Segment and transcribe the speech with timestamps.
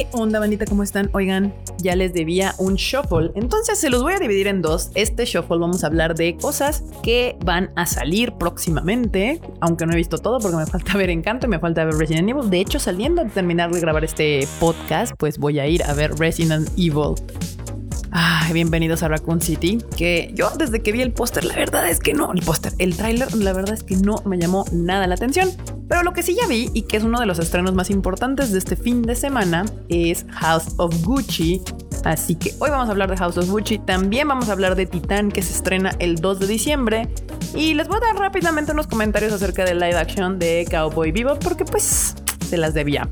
[0.00, 0.64] ¿Qué onda, bandita?
[0.64, 1.10] ¿Cómo están?
[1.12, 3.32] Oigan, ya les debía un shuffle.
[3.34, 4.90] Entonces se los voy a dividir en dos.
[4.94, 9.42] Este shuffle vamos a hablar de cosas que van a salir próximamente.
[9.60, 12.30] Aunque no he visto todo porque me falta ver Encanto y me falta ver Resident
[12.30, 12.48] Evil.
[12.48, 16.14] De hecho, saliendo de terminar de grabar este podcast, pues voy a ir a ver
[16.14, 17.16] Resident Evil.
[18.10, 19.84] Ay, bienvenidos a Raccoon City.
[19.98, 22.96] Que yo desde que vi el póster, la verdad es que no, el póster, el
[22.96, 25.50] tráiler, la verdad es que no me llamó nada la atención.
[25.90, 28.52] Pero lo que sí ya vi y que es uno de los estrenos más importantes
[28.52, 31.60] de este fin de semana es House of Gucci.
[32.04, 33.80] Así que hoy vamos a hablar de House of Gucci.
[33.80, 37.08] También vamos a hablar de Titán que se estrena el 2 de diciembre.
[37.56, 41.36] Y les voy a dar rápidamente unos comentarios acerca del live action de Cowboy Vivo
[41.40, 42.14] porque pues
[42.48, 43.10] se las debía.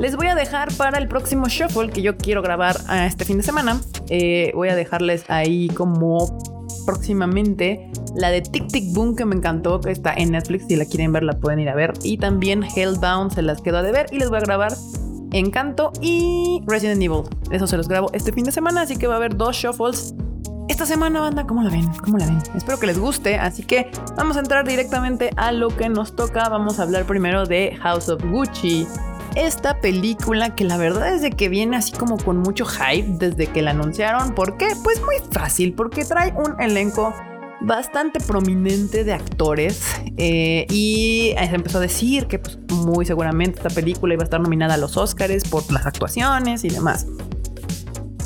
[0.00, 3.44] Les voy a dejar para el próximo shuffle que yo quiero grabar este fin de
[3.44, 3.80] semana.
[4.10, 6.57] Eh, voy a dejarles ahí como
[6.88, 10.64] próximamente la de Tic Tic Boom que me encantó, que está en Netflix.
[10.68, 11.92] Si la quieren ver, la pueden ir a ver.
[12.02, 14.72] Y también Hellbound se las quedo de ver y les voy a grabar
[15.32, 17.24] Encanto y Resident Evil.
[17.50, 20.14] Eso se los grabo este fin de semana, así que va a haber dos shuffles
[20.70, 21.86] esta semana, banda, ¿cómo la ven?
[22.02, 22.38] ¿Cómo la ven?
[22.54, 26.48] Espero que les guste, así que vamos a entrar directamente a lo que nos toca.
[26.48, 28.86] Vamos a hablar primero de House of Gucci
[29.34, 33.46] esta película que la verdad es de que viene así como con mucho hype desde
[33.46, 34.34] que la anunciaron.
[34.34, 34.68] ¿Por qué?
[34.82, 37.14] Pues muy fácil, porque trae un elenco
[37.60, 39.82] bastante prominente de actores
[40.16, 44.40] eh, y se empezó a decir que pues, muy seguramente esta película iba a estar
[44.40, 47.06] nominada a los Oscars por las actuaciones y demás.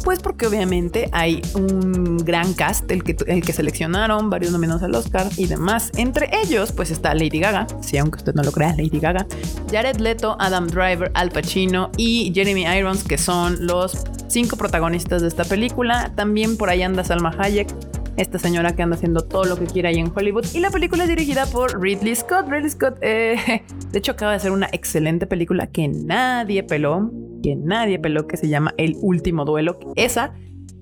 [0.04, 4.94] Pues porque obviamente hay un gran cast, el que, el que seleccionaron, varios nominados al
[4.94, 5.90] Oscar y demás.
[5.96, 9.26] Entre ellos, pues está Lady Gaga, si aunque usted no lo crea, Lady Gaga,
[9.70, 15.28] Jared Leto, Adam Driver, Al Pacino y Jeremy Irons, que son los cinco protagonistas de
[15.28, 16.12] esta película.
[16.16, 17.68] También por ahí anda Salma Hayek,
[18.16, 20.46] esta señora que anda haciendo todo lo que quiera ahí en Hollywood.
[20.52, 22.48] Y la película es dirigida por Ridley Scott.
[22.48, 27.10] Ridley Scott, eh, de hecho, acaba de hacer una excelente película que nadie peló
[27.42, 29.78] que nadie peló que se llama El Último Duelo.
[29.96, 30.34] Esa,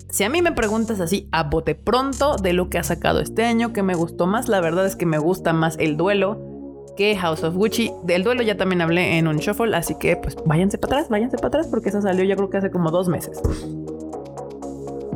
[0.09, 3.45] si a mí me preguntas así a bote pronto de lo que ha sacado este
[3.45, 6.51] año, que me gustó más, la verdad es que me gusta más El Duelo
[6.95, 7.91] que House of Gucci.
[8.03, 11.37] Del duelo ya también hablé en un shuffle, así que pues váyanse para atrás, váyanse
[11.37, 13.41] para atrás porque esa salió ya creo que hace como dos meses.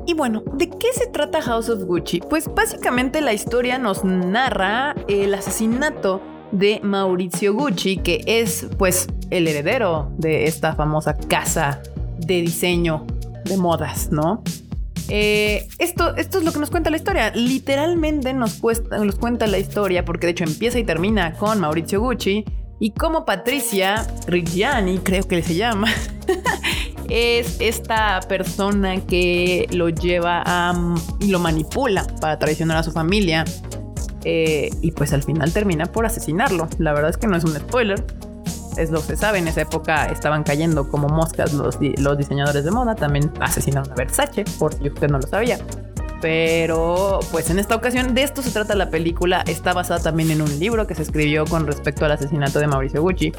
[0.07, 2.21] Y bueno, ¿de qué se trata House of Gucci?
[2.21, 6.21] Pues básicamente la historia nos narra el asesinato
[6.57, 11.81] de Maurizio Gucci, que es pues el heredero de esta famosa casa
[12.17, 13.05] de diseño
[13.43, 14.43] de modas, ¿no?
[15.09, 17.31] Eh, esto, esto es lo que nos cuenta la historia.
[17.35, 22.45] Literalmente nos, nos cuenta la historia, porque de hecho empieza y termina con Maurizio Gucci.
[22.79, 25.87] Y como Patricia Reggiani, creo que se llama,
[27.09, 33.45] es esta persona que lo lleva a y lo manipula para traicionar a su familia
[34.25, 36.67] eh, y pues al final termina por asesinarlo.
[36.79, 38.03] La verdad es que no es un spoiler.
[38.75, 39.37] Es lo que se sabe.
[39.37, 42.95] En esa época estaban cayendo como moscas los, los diseñadores de moda.
[42.95, 45.59] También asesinaron a Versace, por si usted no lo sabía.
[46.21, 49.43] Pero pues en esta ocasión de esto se trata la película.
[49.47, 53.01] Está basada también en un libro que se escribió con respecto al asesinato de Mauricio
[53.01, 53.31] Gucci.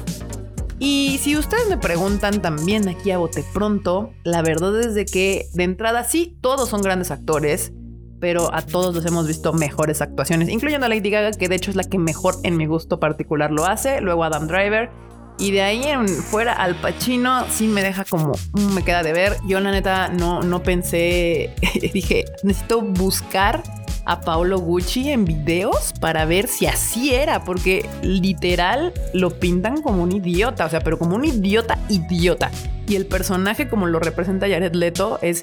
[0.79, 5.49] Y si ustedes me preguntan también aquí a bote pronto, la verdad es de que
[5.55, 7.73] de entrada sí, todos son grandes actores
[8.21, 11.71] pero a todos los hemos visto mejores actuaciones, incluyendo a Lady Gaga, que de hecho
[11.71, 14.91] es la que mejor en mi gusto particular lo hace, luego Adam Driver.
[15.39, 19.13] Y de ahí en fuera Al Pacino sí me deja como mm, me queda de
[19.13, 19.37] ver.
[19.47, 21.55] Yo la neta no, no pensé,
[21.93, 23.63] dije, necesito buscar
[24.07, 30.03] a Paolo Gucci en videos para ver si así era, porque literal lo pintan como
[30.03, 32.51] un idiota, o sea, pero como un idiota idiota.
[32.89, 35.43] Y el personaje como lo representa Jared Leto es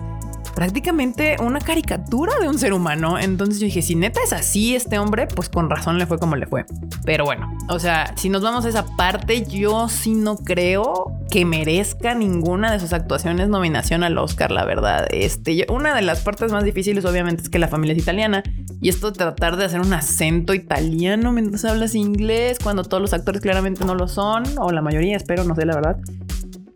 [0.55, 3.17] prácticamente una caricatura de un ser humano.
[3.19, 6.35] Entonces yo dije, si neta es así este hombre, pues con razón le fue como
[6.35, 6.65] le fue.
[7.05, 11.45] Pero bueno, o sea, si nos vamos a esa parte, yo sí no creo que
[11.45, 15.07] merezca ninguna de sus actuaciones nominación al Oscar, la verdad.
[15.11, 18.43] Este, una de las partes más difíciles obviamente es que la familia es italiana
[18.81, 23.13] y esto de tratar de hacer un acento italiano mientras hablas inglés, cuando todos los
[23.13, 25.97] actores claramente no lo son, o la mayoría, espero, no sé la verdad.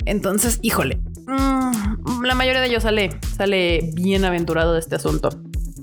[0.06, 5.30] Entonces, híjole, Mm, la mayoría de ellos sale, sale bien aventurado de este asunto.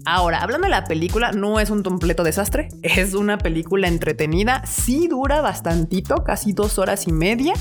[0.06, 2.69] Ahora, hablando de la película, no es un completo desastre.
[2.82, 4.64] Es una película entretenida.
[4.67, 7.55] Sí dura bastantito, casi dos horas y media.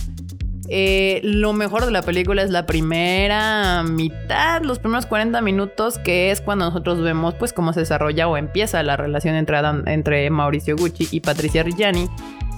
[0.70, 6.32] Eh, lo mejor de la película es la primera mitad, los primeros 40 minutos, que
[6.32, 11.10] es cuando nosotros vemos pues cómo se desarrolla o empieza la relación entre, Mauricio Gucci
[11.12, 12.10] y Patricia Reggiani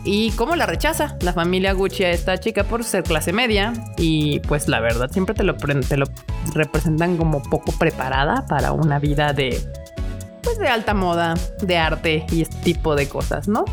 [0.05, 4.39] y cómo la rechaza la familia Gucci a esta chica por ser clase media y
[4.41, 5.55] pues la verdad siempre te lo,
[6.53, 9.59] representan como poco preparada para una vida de
[10.43, 13.65] pues de alta moda, de arte y este tipo de cosas, ¿no?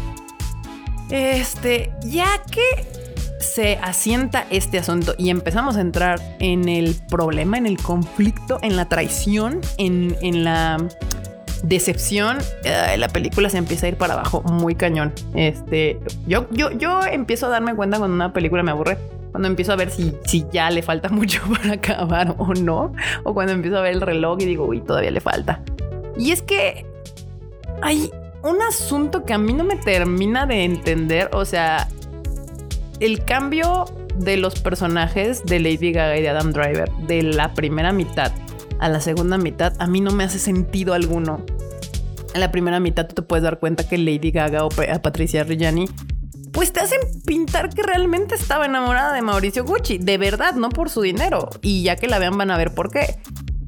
[1.11, 2.63] Este, ya que
[3.39, 8.77] se asienta este asunto y empezamos a entrar en el problema, en el conflicto, en
[8.77, 10.79] la traición, en, en la
[11.63, 15.13] decepción, eh, la película se empieza a ir para abajo muy cañón.
[15.35, 18.99] Este, yo, yo, yo empiezo a darme cuenta cuando una película me aburre.
[19.31, 22.93] Cuando empiezo a ver si, si ya le falta mucho para acabar o no.
[23.25, 25.63] O cuando empiezo a ver el reloj y digo, uy, todavía le falta.
[26.17, 26.85] Y es que
[27.81, 28.11] hay
[28.43, 31.31] un asunto que a mí no me termina de entender.
[31.33, 31.89] O sea,
[33.01, 33.87] el cambio
[34.17, 38.33] de los personajes de Lady Gaga y de Adam Driver de la primera mitad
[38.83, 41.47] a la segunda mitad, a mí no me hace sentido alguno.
[42.35, 45.89] En la primera mitad tú te puedes dar cuenta que Lady Gaga o Patricia Reggiani
[46.53, 50.91] pues te hacen pintar que realmente estaba enamorada de Mauricio Gucci, de verdad, no por
[50.91, 51.49] su dinero.
[51.63, 53.17] Y ya que la vean van a ver por qué.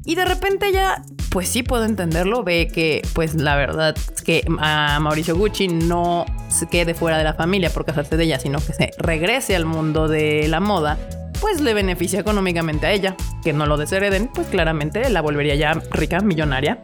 [0.03, 1.01] Y de repente ya,
[1.31, 6.25] pues sí puedo entenderlo, ve que pues la verdad es que a Mauricio Gucci no
[6.49, 9.65] se quede fuera de la familia por casarse de ella, sino que se regrese al
[9.65, 10.99] mundo de la moda
[11.45, 13.15] pues le beneficia económicamente a ella.
[13.43, 16.83] Que no lo deshereden, pues claramente la volvería ya rica, millonaria.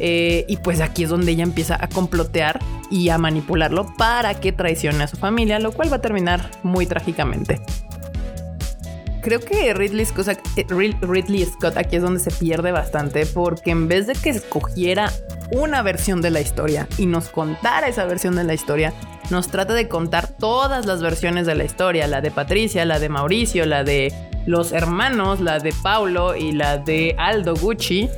[0.00, 2.58] Eh, y pues aquí es donde ella empieza a complotear
[2.90, 6.86] y a manipularlo para que traicione a su familia, lo cual va a terminar muy
[6.86, 7.60] trágicamente.
[9.24, 13.88] Creo que Ridley Scott, eh, Ridley Scott aquí es donde se pierde bastante porque en
[13.88, 15.10] vez de que escogiera
[15.50, 18.92] una versión de la historia y nos contara esa versión de la historia,
[19.30, 23.08] nos trata de contar todas las versiones de la historia, la de Patricia, la de
[23.08, 24.12] Mauricio, la de
[24.44, 28.10] los hermanos, la de Paulo y la de Aldo Gucci.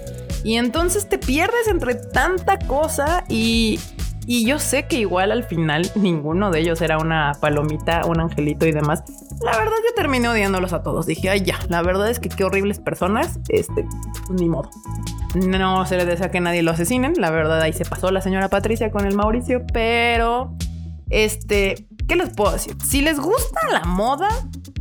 [0.42, 3.78] Y entonces te pierdes entre tanta cosa y,
[4.26, 8.66] y yo sé que igual al final ninguno de ellos era una palomita, un angelito
[8.66, 9.04] y demás.
[9.40, 11.06] La verdad yo terminé odiándolos a todos.
[11.06, 13.38] Dije, ay ya, la verdad es que qué horribles personas.
[13.48, 13.86] Este,
[14.26, 14.70] pues ni modo.
[15.34, 17.14] No se le desea que nadie lo asesinen.
[17.18, 20.56] La verdad ahí se pasó la señora Patricia con el Mauricio, pero
[21.08, 22.76] este, ¿qué les puedo decir?
[22.84, 24.28] Si les gusta la moda,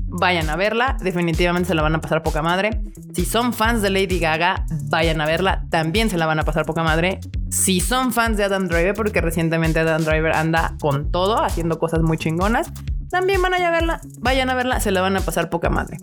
[0.08, 0.98] vayan a verla.
[1.02, 2.82] Definitivamente se la van a pasar poca madre.
[3.14, 5.66] Si son fans de Lady Gaga, vayan a verla.
[5.70, 7.20] También se la van a pasar poca madre.
[7.50, 12.02] Si son fans de Adam Driver, porque recientemente Adam Driver anda con todo, haciendo cosas
[12.02, 12.72] muy chingonas,
[13.10, 14.02] también van a, verla.
[14.20, 15.98] Vayan a verla, se la van a pasar poca madre.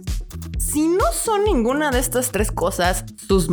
[0.59, 3.49] Si no son ninguna de estas tres cosas, sus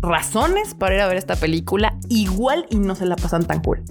[0.00, 3.84] razones para ir a ver esta película, igual y no se la pasan tan cool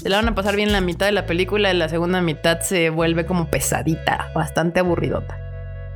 [0.00, 2.60] se la van a pasar bien la mitad de la película y la segunda mitad
[2.60, 5.49] se vuelve como pesadita, bastante aburridota.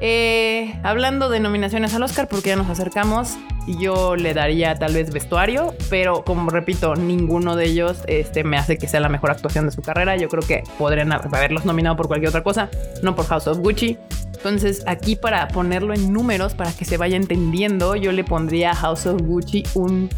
[0.06, 5.10] Eh, hablando de nominaciones al Oscar, porque ya nos acercamos, yo le daría tal vez
[5.10, 9.64] vestuario, pero como repito, ninguno de ellos este, me hace que sea la mejor actuación
[9.64, 10.14] de su carrera.
[10.18, 12.68] Yo creo que podrían haberlos nominado por cualquier otra cosa,
[13.02, 13.96] no por House of Gucci.
[14.34, 18.74] Entonces, aquí para ponerlo en números, para que se vaya entendiendo, yo le pondría a
[18.74, 20.10] House of Gucci un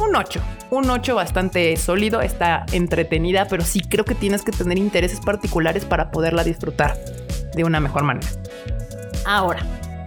[0.00, 0.40] un 8.
[0.70, 5.84] Un 8 bastante sólido, está entretenida, pero sí creo que tienes que tener intereses particulares
[5.84, 6.96] para poderla disfrutar
[7.54, 8.26] de una mejor manera.
[9.30, 9.60] Ahora,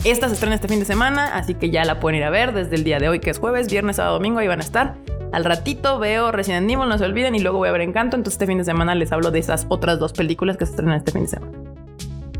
[0.03, 2.53] esta se estrena este fin de semana, así que ya la pueden ir a ver
[2.53, 4.95] desde el día de hoy, que es jueves, viernes, sábado, domingo, ahí van a estar.
[5.31, 8.33] Al ratito veo Resident Evil, no se olviden, y luego voy a ver Encanto, entonces
[8.33, 11.11] este fin de semana les hablo de esas otras dos películas que se estrenan este
[11.11, 11.51] fin de semana.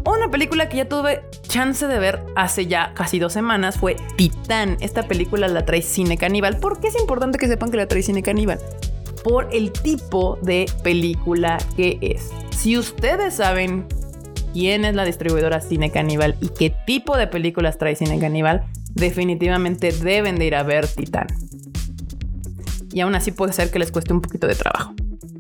[0.04, 4.78] Una película que ya tuve chance de ver hace ya casi dos semanas fue Titán.
[4.80, 6.58] Esta película la trae Cine Caníbal.
[6.58, 8.58] ¿Por qué es importante que sepan que la trae Cine Caníbal?
[9.24, 12.32] Por el tipo de película que es.
[12.58, 13.86] Si ustedes saben
[14.54, 19.92] quién es la distribuidora Cine Caníbal y qué tipo de películas trae Cine Caníbal, definitivamente
[19.92, 21.28] deben de ir a ver Titán.
[22.94, 24.94] Y aún así puede ser que les cueste un poquito de trabajo.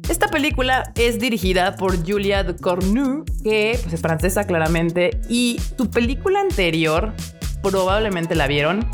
[0.09, 6.41] Esta película es dirigida por Julia Ducournau, que pues, es francesa claramente, y su película
[6.41, 7.13] anterior,
[7.61, 8.85] probablemente la vieron,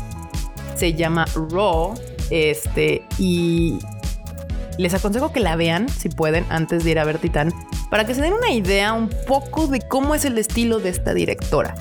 [0.76, 1.94] se llama Raw,
[2.30, 3.78] este, y
[4.78, 7.52] les aconsejo que la vean, si pueden, antes de ir a ver Titán,
[7.90, 11.14] para que se den una idea un poco de cómo es el estilo de esta
[11.14, 11.74] directora.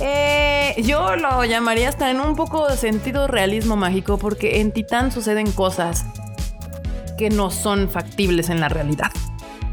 [0.00, 5.10] Eh, yo lo llamaría hasta en un poco de sentido realismo mágico, porque en Titán
[5.10, 6.04] suceden cosas
[7.16, 9.10] que no son factibles en la realidad.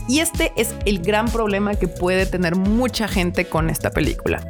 [0.08, 4.46] Y este es el gran problema que puede tener mucha gente con esta película.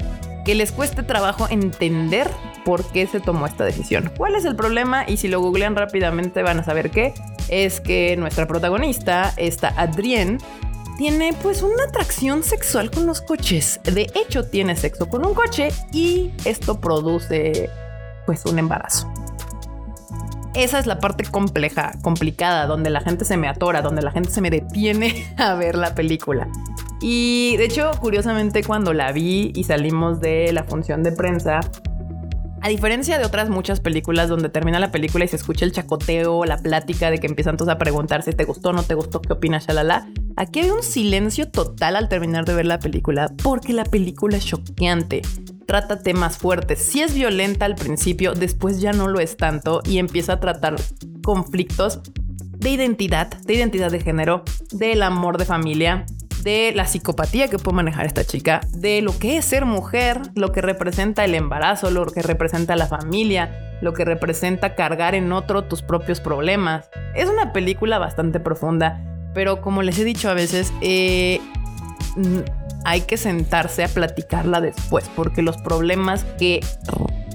[0.45, 2.29] Que les cueste trabajo entender
[2.65, 4.11] por qué se tomó esta decisión.
[4.17, 5.05] ¿Cuál es el problema?
[5.07, 7.13] Y si lo googlean rápidamente van a saber qué.
[7.49, 10.39] Es que nuestra protagonista, esta Adrienne,
[10.97, 13.79] tiene pues una atracción sexual con los coches.
[13.83, 17.69] De hecho, tiene sexo con un coche y esto produce
[18.25, 19.11] pues un embarazo
[20.55, 24.29] esa es la parte compleja, complicada, donde la gente se me atora, donde la gente
[24.29, 26.47] se me detiene a ver la película.
[27.01, 31.59] Y de hecho, curiosamente, cuando la vi y salimos de la función de prensa,
[32.61, 36.45] a diferencia de otras muchas películas donde termina la película y se escucha el chacoteo,
[36.45, 39.67] la plática de que empiezan todos a preguntarse, ¿te gustó, no te gustó, qué opinas,
[39.67, 40.07] shalala?
[40.35, 44.45] Aquí hay un silencio total al terminar de ver la película porque la película es
[44.45, 45.21] choqueante.
[45.67, 46.79] Trata temas fuertes.
[46.79, 50.75] Si es violenta al principio, después ya no lo es tanto y empieza a tratar
[51.23, 52.01] conflictos
[52.57, 56.05] de identidad, de identidad de género, del amor de familia,
[56.43, 60.51] de la psicopatía que puede manejar esta chica, de lo que es ser mujer, lo
[60.51, 65.65] que representa el embarazo, lo que representa la familia, lo que representa cargar en otro
[65.65, 66.89] tus propios problemas.
[67.15, 71.41] Es una película bastante profunda, pero como les he dicho a veces, eh,
[72.85, 76.59] hay que sentarse a platicarla después, porque los problemas que,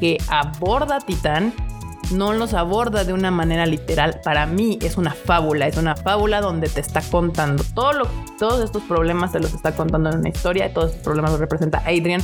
[0.00, 1.52] que aborda Titán
[2.12, 4.20] no los aborda de una manera literal.
[4.24, 8.06] Para mí es una fábula, es una fábula donde te está contando todo lo,
[8.38, 11.40] todos estos problemas, te los está contando en una historia y todos estos problemas los
[11.40, 12.22] representa Adrian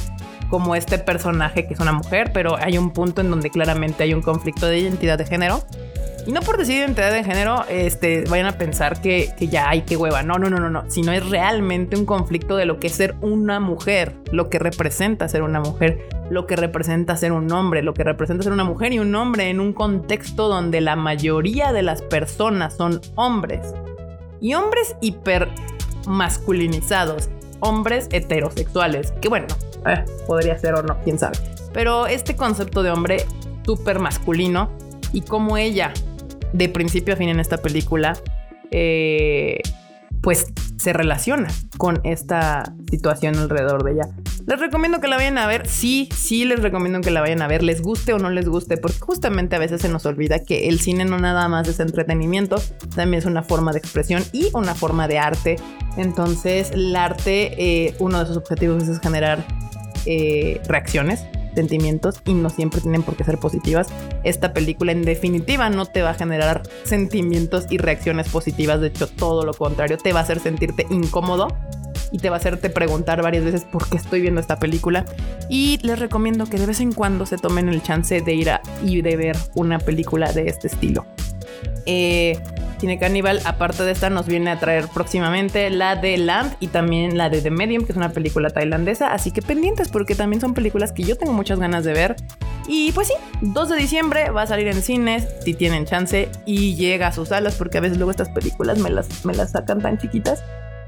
[0.48, 4.14] como este personaje que es una mujer, pero hay un punto en donde claramente hay
[4.14, 5.62] un conflicto de identidad de género
[6.26, 9.96] y no por decir identidad de género, este, vayan a pensar que, ya hay que
[9.96, 10.22] hueva.
[10.22, 10.84] No, no, no, no, no.
[10.90, 15.28] Sino es realmente un conflicto de lo que es ser una mujer, lo que representa
[15.28, 18.92] ser una mujer, lo que representa ser un hombre, lo que representa ser una mujer
[18.94, 23.74] y un hombre en un contexto donde la mayoría de las personas son hombres.
[24.40, 25.48] Y hombres hiper
[26.06, 27.28] masculinizados,
[27.60, 29.46] hombres heterosexuales, que bueno,
[29.86, 31.36] eh, podría ser o no, quién sabe.
[31.74, 33.26] Pero este concepto de hombre
[33.66, 34.70] súper masculino
[35.12, 35.92] y como ella
[36.54, 38.16] de principio a fin en esta película,
[38.70, 39.58] eh,
[40.22, 40.46] pues
[40.76, 44.08] se relaciona con esta situación alrededor de ella.
[44.46, 45.66] Les recomiendo que la vayan a ver.
[45.66, 48.76] Sí, sí, les recomiendo que la vayan a ver, les guste o no les guste,
[48.76, 52.56] porque justamente a veces se nos olvida que el cine no nada más es entretenimiento,
[52.94, 55.56] también es una forma de expresión y una forma de arte.
[55.96, 59.44] Entonces, el arte, eh, uno de sus objetivos es generar
[60.06, 63.88] eh, reacciones sentimientos y no siempre tienen por qué ser positivas.
[64.22, 69.08] Esta película en definitiva no te va a generar sentimientos y reacciones positivas, de hecho
[69.08, 71.48] todo lo contrario, te va a hacer sentirte incómodo
[72.14, 75.04] y te va a hacerte preguntar varias veces por qué estoy viendo esta película.
[75.48, 78.60] Y les recomiendo que de vez en cuando se tomen el chance de ir a
[78.84, 81.06] y de ver una película de este estilo.
[81.86, 82.38] Eh,
[82.84, 87.16] Cine Caníbal, aparte de esta, nos viene a traer próximamente la de Land y también
[87.16, 89.14] la de The Medium, que es una película tailandesa.
[89.14, 92.16] Así que pendientes, porque también son películas que yo tengo muchas ganas de ver.
[92.68, 96.74] Y pues sí, 2 de diciembre va a salir en cines, si tienen chance, y
[96.74, 99.80] llega a sus salas, porque a veces luego estas películas me las, me las sacan
[99.80, 100.44] tan chiquitas.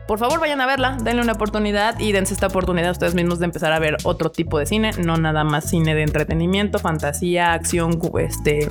[0.06, 3.38] Por favor, vayan a verla, denle una oportunidad y dense esta oportunidad a ustedes mismos
[3.38, 7.54] de empezar a ver otro tipo de cine, no nada más cine de entretenimiento, fantasía,
[7.54, 8.68] acción, este,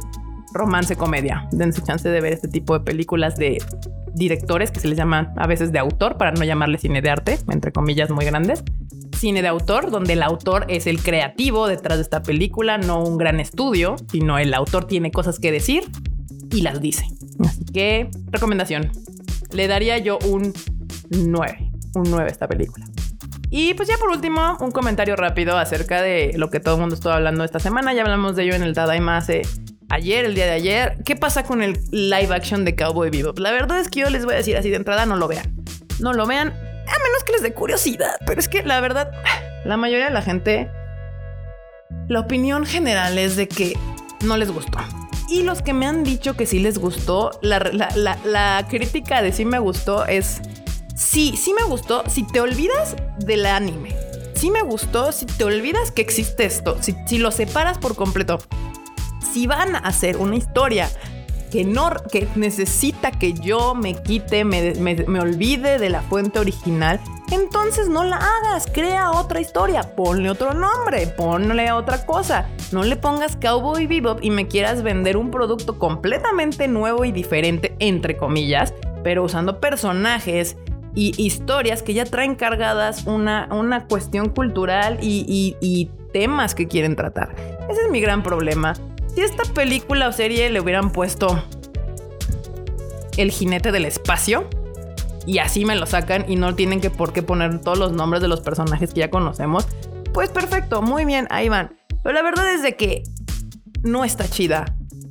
[0.56, 1.48] romance, comedia.
[1.52, 3.62] Dense chance de ver este tipo de películas de
[4.16, 7.38] directores que se les llama a veces de autor, para no llamarle cine de arte,
[7.50, 8.64] entre comillas muy grandes.
[9.18, 13.18] Cine de autor, donde el autor es el creativo detrás de esta película, no un
[13.18, 15.84] gran estudio, sino el autor tiene cosas que decir
[16.52, 17.06] y las dice.
[17.46, 18.92] Así que, recomendación.
[19.52, 20.54] Le daría yo un
[21.12, 22.86] 9, un 9 a esta película.
[23.50, 26.96] Y pues ya por último, un comentario rápido acerca de lo que todo el mundo
[26.96, 27.94] estuvo hablando esta semana.
[27.94, 29.44] Ya hablamos de ello en el Tadaima hace
[29.90, 30.98] ayer, el día de ayer.
[31.06, 33.40] ¿Qué pasa con el live action de Cowboy Bebop?
[33.40, 35.56] La verdad es que yo les voy a decir así de entrada, no lo vean.
[36.00, 38.16] No lo vean, a menos que les dé curiosidad.
[38.26, 39.12] Pero es que la verdad,
[39.66, 40.70] la mayoría de la gente,
[42.08, 43.78] la opinión general es de que
[44.24, 44.80] no les gustó.
[45.30, 49.44] Y los que me han dicho que sí les gustó, la, la crítica de sí
[49.44, 50.42] me gustó es,
[50.96, 53.96] sí, sí me gustó si te olvidas del anime.
[54.36, 58.40] Sí me gustó si te olvidas que existe esto, si, si lo separas por completo
[59.36, 60.88] si van a hacer una historia
[61.52, 67.02] que no que necesita que yo me quite, me, me, olvide de la fuente original,
[67.32, 72.48] entonces no la hagas, crea otra historia, ponle otro nombre, ponle otra cosa.
[72.72, 77.76] No le pongas Cowboy Bebop y me quieras vender un producto completamente nuevo y diferente,
[77.80, 78.74] entre comillas,
[79.04, 80.56] pero usando personajes
[80.94, 86.96] y historias que ya traen cargadas una, una cuestión cultural y, y temas que quieren
[86.96, 87.36] tratar.
[87.70, 88.76] Ese es mi gran problema.
[89.16, 91.42] Si esta película o serie le hubieran puesto
[93.18, 94.50] El jinete del espacio
[95.26, 98.22] y así me lo sacan y no tienen que por qué poner todos los nombres
[98.22, 99.68] de los personajes que ya conocemos,
[100.14, 101.76] pues perfecto, muy bien, ahí van.
[102.04, 103.04] Pero la verdad es de que
[103.82, 104.66] no está chida.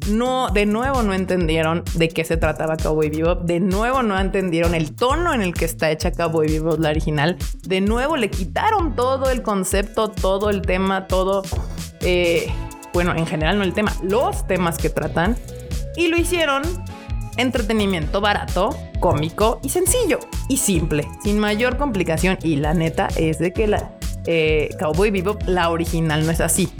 [0.08, 3.44] No, de nuevo no entendieron de qué se trataba Cowboy Bebop.
[3.44, 7.37] De nuevo no entendieron el tono en el que está hecha Cowboy Bebop, la original.
[7.66, 11.42] De nuevo le quitaron todo el concepto, todo el tema, todo.
[12.02, 12.52] Eh,
[12.95, 15.37] bueno, en general no el tema, los temas que tratan,
[15.97, 16.63] y lo hicieron
[17.37, 22.39] entretenimiento barato, cómico y sencillo y simple, sin mayor complicación.
[22.43, 23.91] Y la neta es de que la
[24.27, 26.73] eh, Cowboy Bebop, la original, no es así.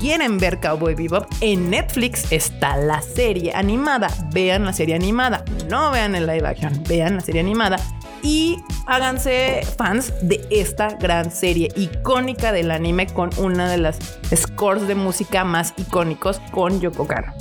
[0.00, 1.26] ¿Quieren ver Cowboy Bebop?
[1.40, 4.08] En Netflix está la serie animada.
[4.32, 5.44] Vean la serie animada.
[5.70, 6.82] No vean el live action.
[6.88, 7.76] Vean la serie animada.
[8.22, 13.98] Y háganse fans de esta gran serie icónica del anime con una de las
[14.34, 17.32] scores de música más icónicos con Yoko Kano.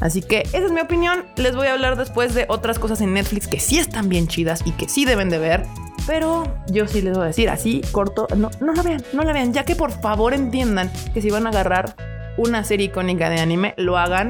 [0.00, 1.24] Así que esa es mi opinión.
[1.36, 4.62] Les voy a hablar después de otras cosas en Netflix que sí están bien chidas
[4.64, 5.64] y que sí deben de ver.
[6.06, 9.32] Pero yo sí les voy a decir así, corto, no, no la vean, no la
[9.32, 11.94] vean, ya que por favor entiendan que si van a agarrar
[12.36, 14.28] una serie icónica de anime, lo hagan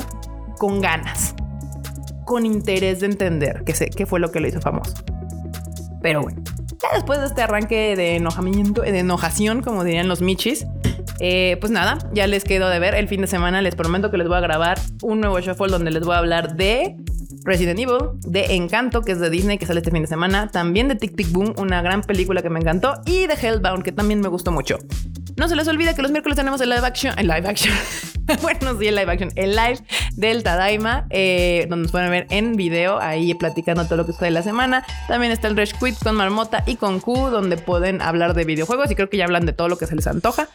[0.58, 1.34] con ganas,
[2.26, 4.94] con interés de entender qué, fue lo que lo hizo famoso.
[6.02, 6.42] Pero bueno,
[6.82, 10.66] ya después de este arranque de enojamiento, de enojación, como dirían los michis,
[11.20, 12.94] eh, pues nada, ya les quedo de ver.
[12.94, 15.90] El fin de semana les prometo que les voy a grabar un nuevo shuffle donde
[15.90, 16.96] les voy a hablar de
[17.44, 20.88] Resident Evil, de Encanto, que es de Disney, que sale este fin de semana, también
[20.88, 24.20] de Tic Tic Boom, una gran película que me encantó, y de Hellbound, que también
[24.20, 24.78] me gustó mucho.
[25.36, 27.74] No se les olvide que los miércoles tenemos el live action, el live action,
[28.42, 29.78] bueno, sí, el live action, el live
[30.16, 34.30] del Tadaima, eh, donde nos pueden ver en video, ahí platicando todo lo que de
[34.30, 34.84] la semana.
[35.08, 38.90] También está el Rush Quit con Marmota y con Q, donde pueden hablar de videojuegos
[38.90, 40.48] y creo que ya hablan de todo lo que se les antoja.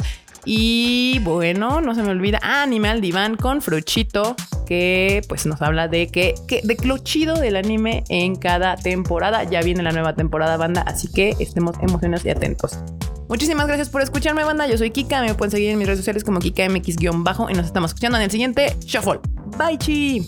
[0.45, 5.61] Y bueno, no se me olvida, ah, Anime al Diván con Fruchito, que pues nos
[5.61, 9.43] habla de que, que de lo chido del anime en cada temporada.
[9.43, 12.79] Ya viene la nueva temporada, banda, así que estemos emocionados y atentos.
[13.29, 14.67] Muchísimas gracias por escucharme, banda.
[14.67, 15.21] Yo soy Kika.
[15.21, 17.49] Me pueden seguir en mis redes sociales como KikaMX-bajo.
[17.49, 19.19] Y nos estamos escuchando en el siguiente Shuffle.
[19.57, 20.25] Bye, chi.